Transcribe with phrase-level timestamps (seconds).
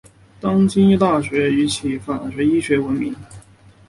[0.39, 3.15] 当今锡耶纳大学以其法学院和医学院闻名。